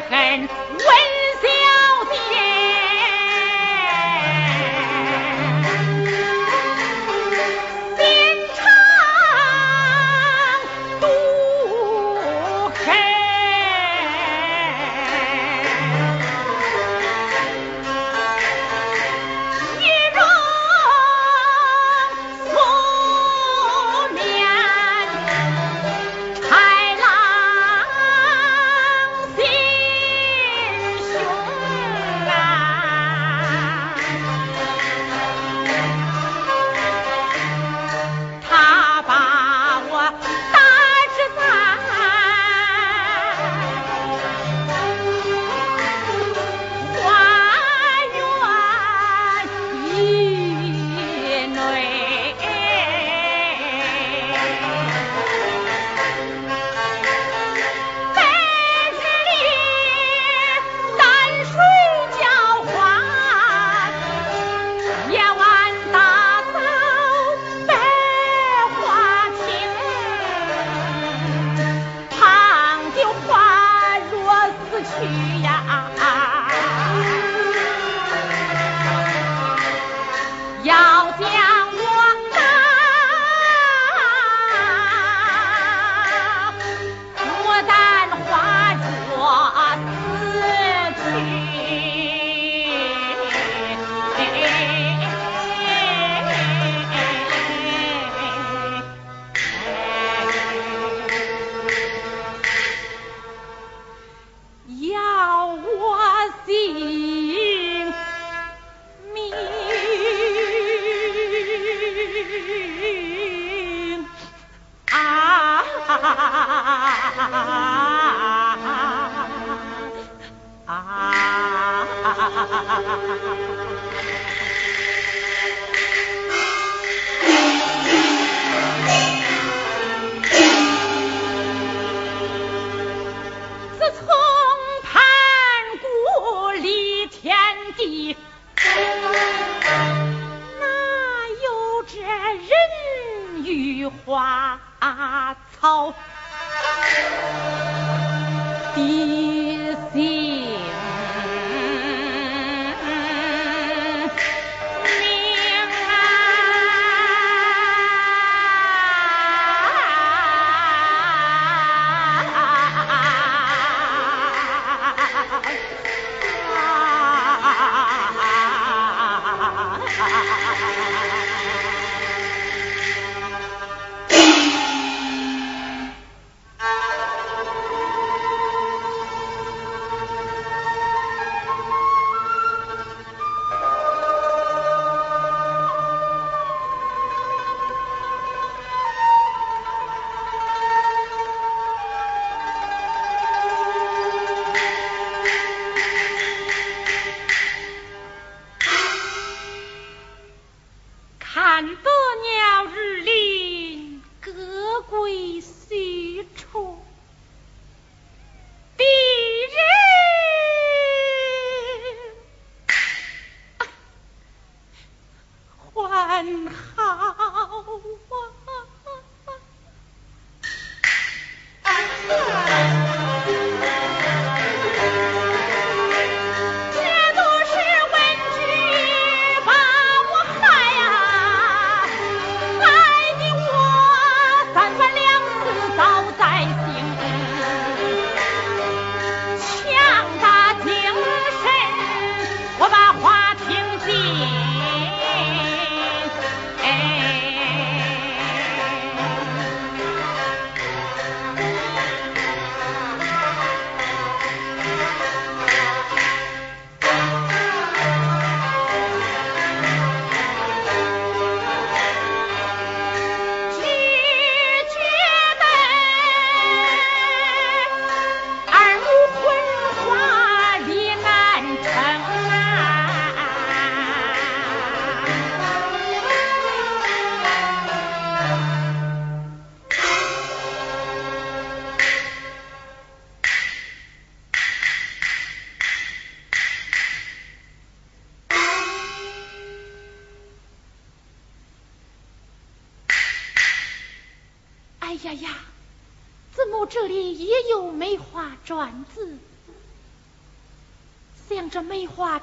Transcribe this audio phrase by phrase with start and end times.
[0.00, 1.15] 恨问。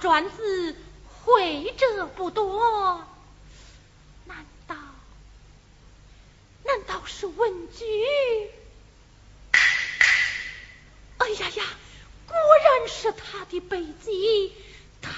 [0.04, 0.76] 转子
[1.24, 3.08] 会者不多，
[4.26, 4.76] 难道
[6.66, 7.86] 难道是文具？
[11.20, 11.64] 哎呀呀，
[12.28, 14.54] 果然是他的背脊，
[15.02, 15.14] 他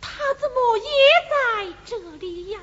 [0.00, 0.90] 他怎么也
[1.28, 2.60] 在这里呀？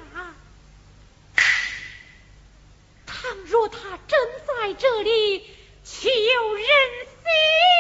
[3.06, 6.66] 倘若他真在这里，求人
[7.06, 7.75] 心。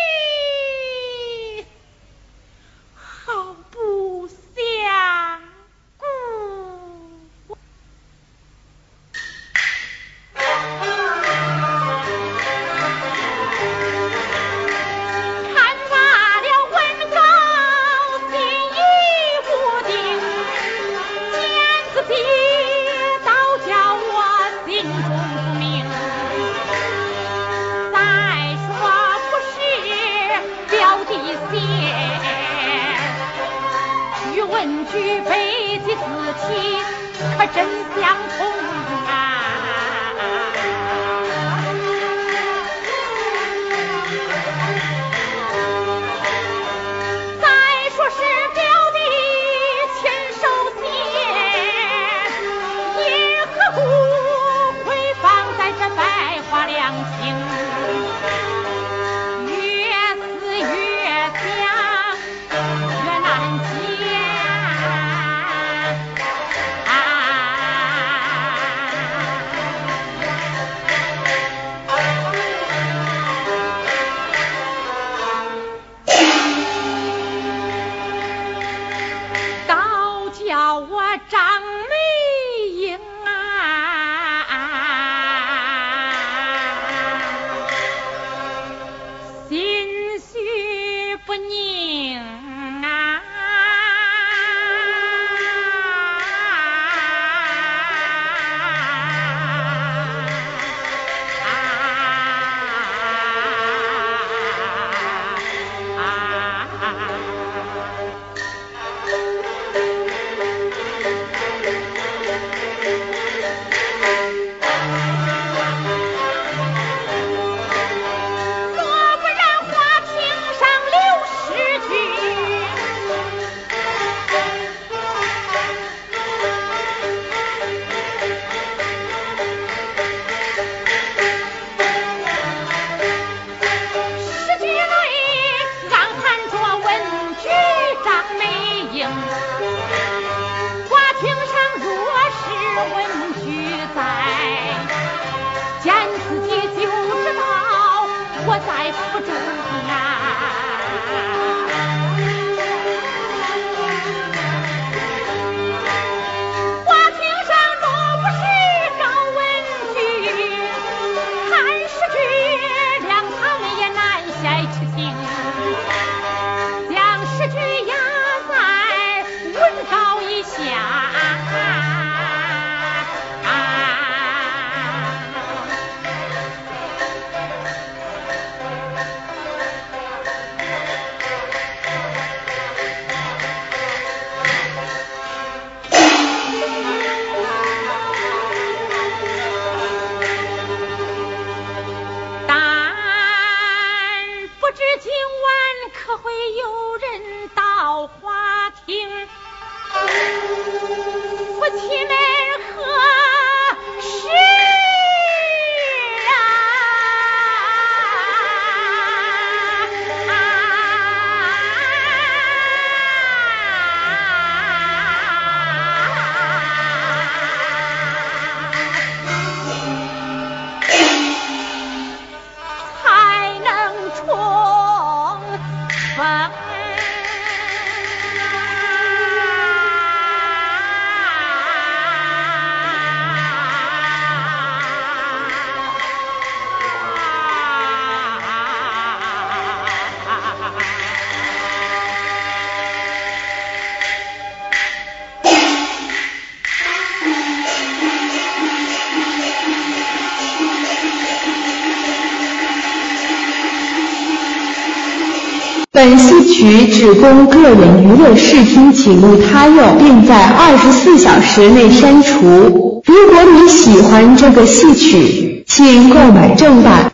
[256.66, 263.04] 与只供个人娱乐视听请勿他用并在二十四小时内删除。
[263.06, 267.12] 如果你喜欢这个戏曲请购买正版。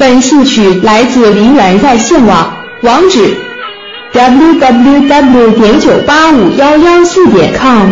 [0.00, 3.36] 本戏曲来自梨园在线网网址
[4.14, 7.86] www 点九八五幺幺四点 com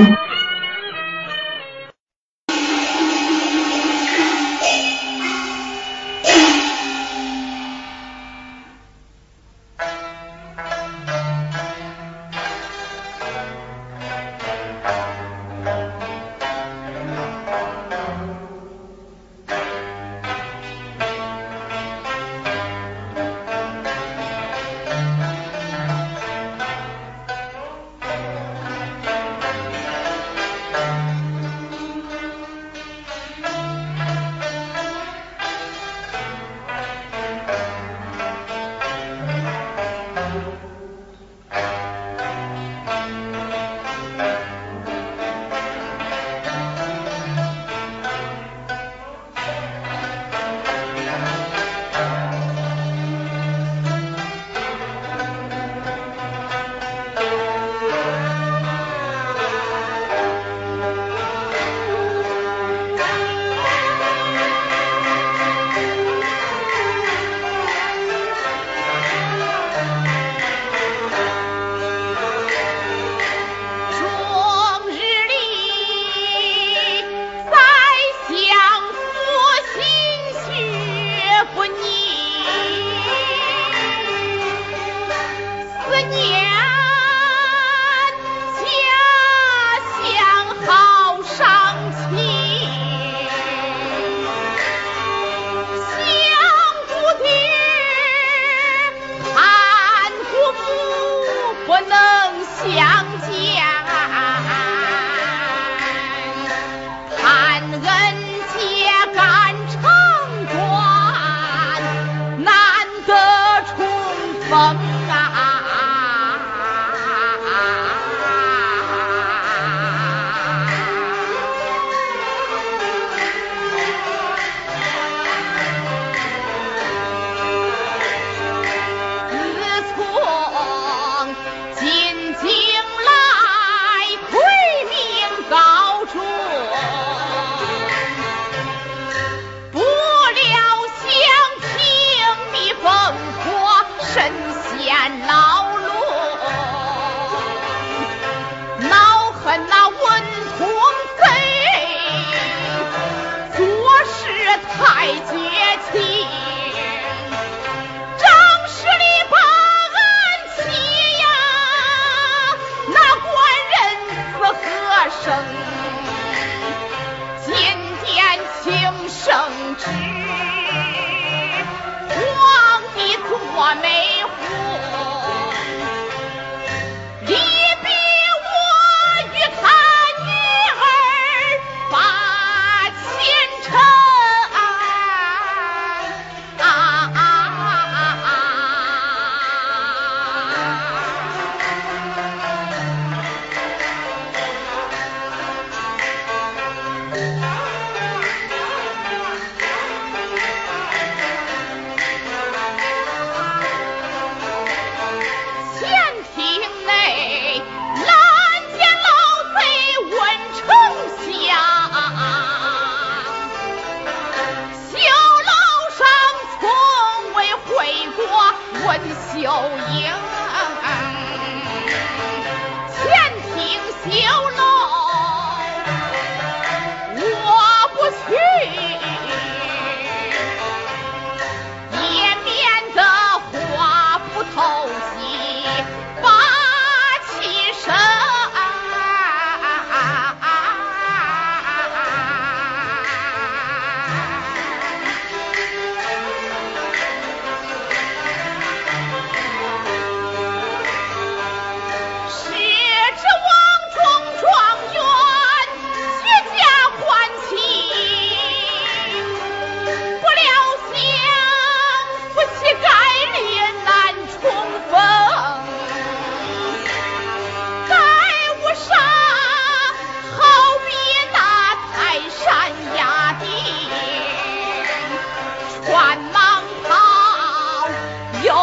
[278.44, 278.54] 有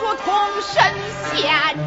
[0.00, 0.82] 如同神
[1.32, 1.78] 仙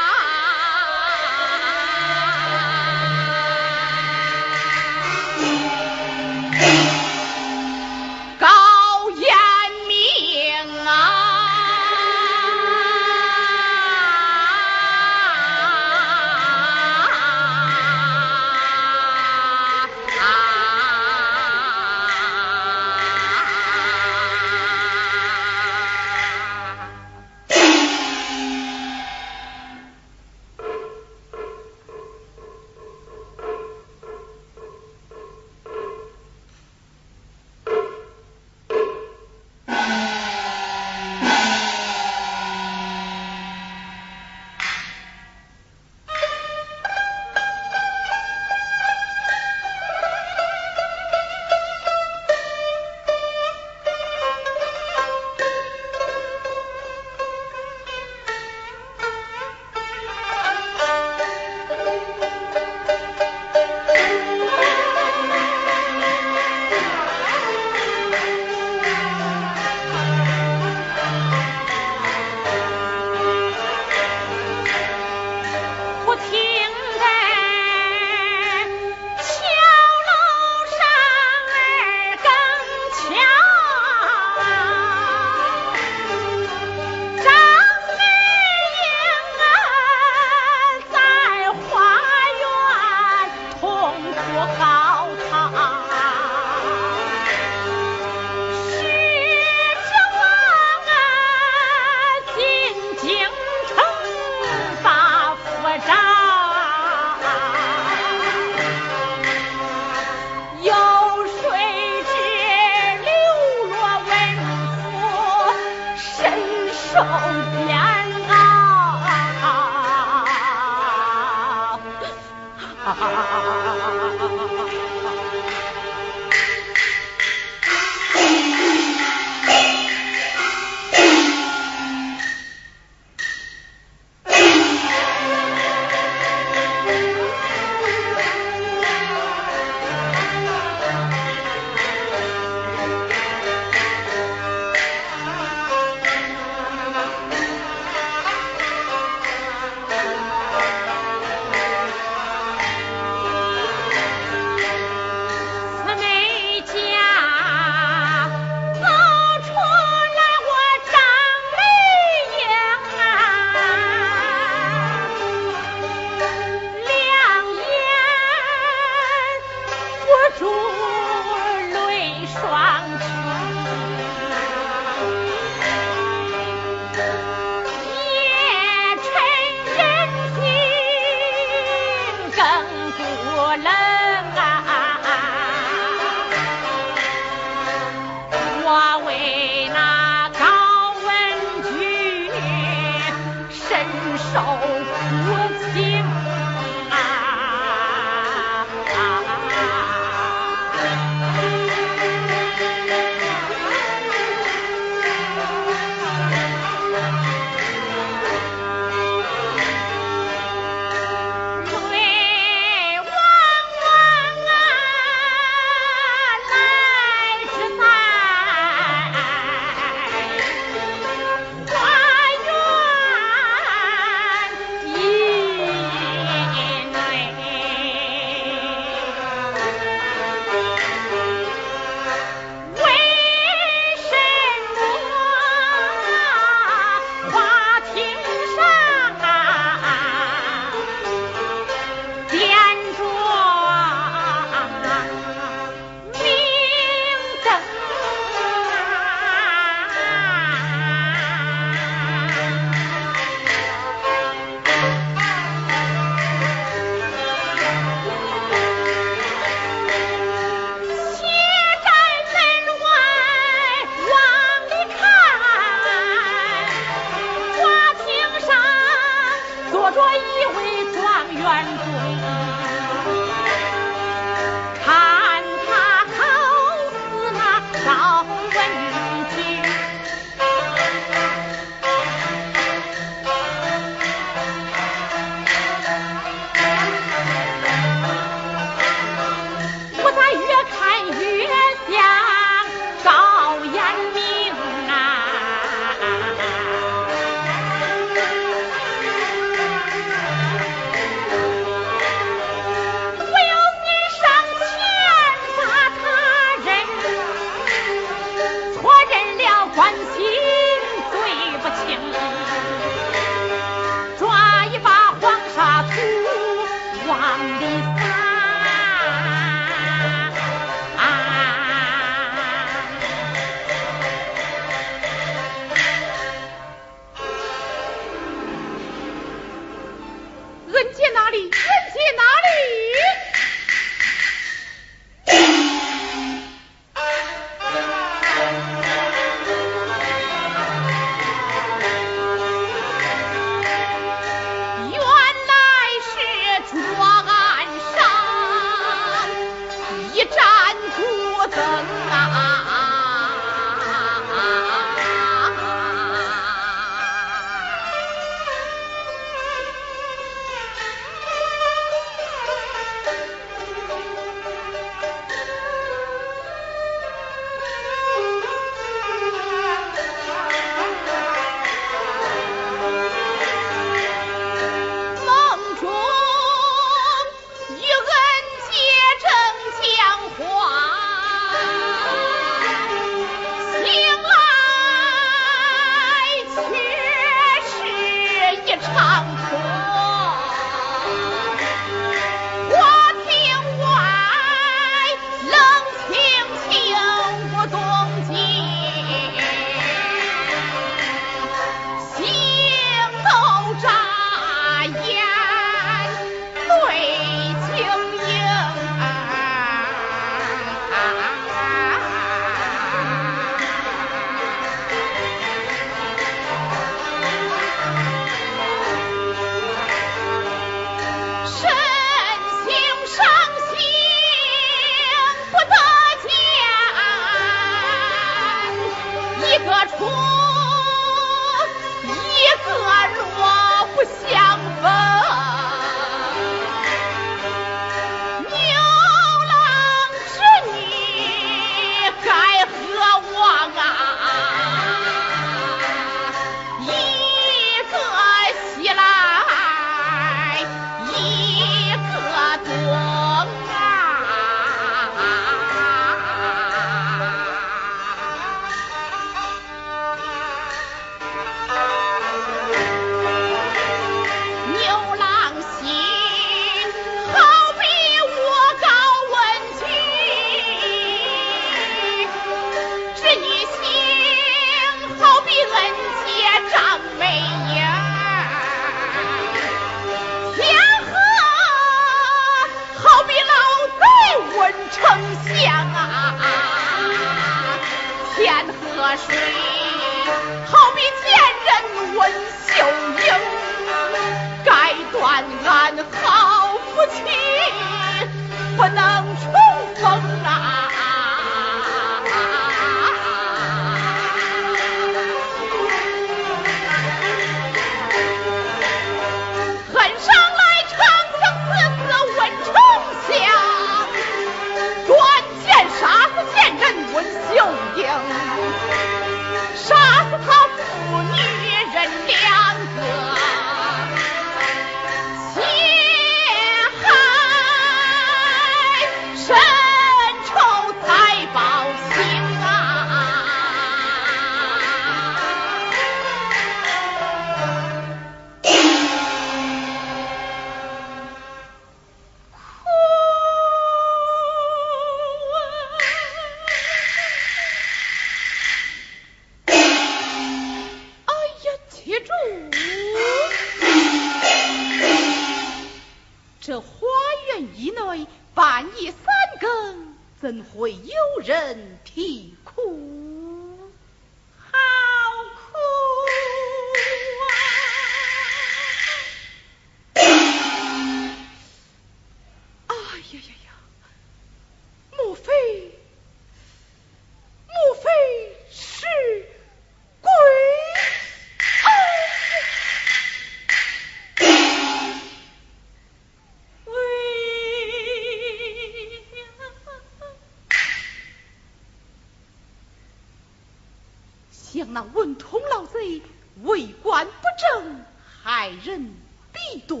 [594.72, 596.22] 将那文通老贼
[596.62, 598.04] 为官不正，
[598.42, 599.12] 害人
[599.52, 600.00] 必多，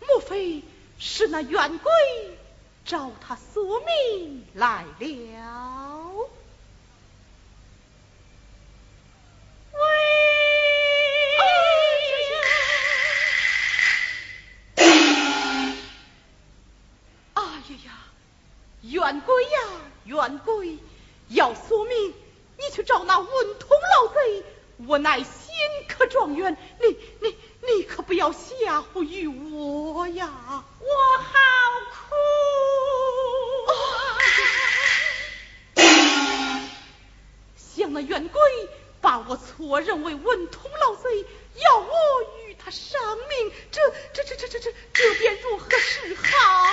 [0.00, 0.62] 莫非
[0.98, 1.92] 是那冤鬼
[2.84, 5.83] 找他索命来了？
[24.86, 25.26] 我乃新
[25.88, 30.64] 科状元，你你你可不要吓唬于我呀！
[30.80, 30.86] 我
[31.18, 31.32] 好
[31.90, 32.14] 苦
[37.56, 38.40] 想那冤鬼
[39.00, 41.24] 把我错认为文通老贼，
[41.56, 43.80] 要我与他伤命，这
[44.12, 46.22] 这这这这这这便如何是好
[46.62, 46.72] 啊？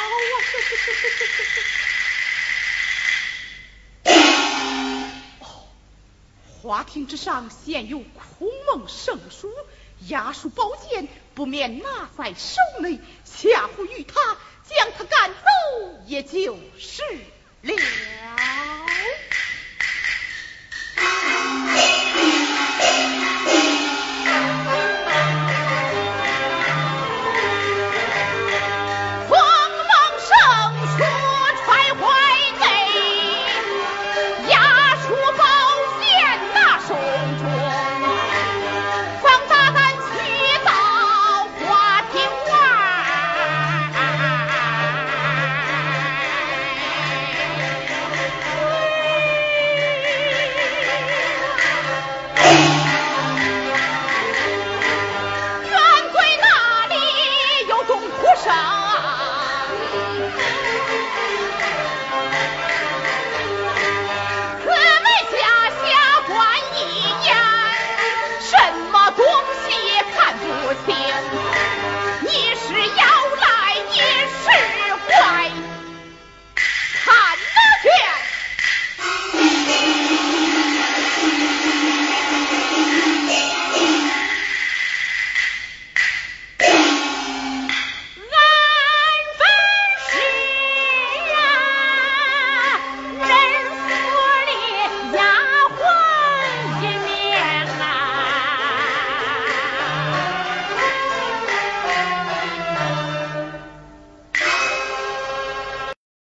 [6.72, 9.52] 花厅之上现有孔孟圣书，
[10.08, 15.40] 牙书宝剑不免拿在手内，吓唬于他，将他赶走，
[16.06, 17.04] 也就是
[17.62, 17.74] 了。